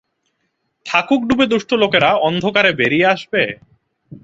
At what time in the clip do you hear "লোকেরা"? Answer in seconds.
1.73-2.09